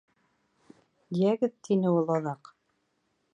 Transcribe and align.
—Йәгеҙ,— 1.25 1.53
тине 1.69 1.93
ул 1.99 2.11
аҙаҡ. 2.17 2.51